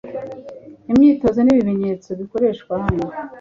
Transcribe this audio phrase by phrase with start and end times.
[0.91, 2.71] Imyitozo n'ibimenyetso bikoreshwa.
[2.83, 3.05] hano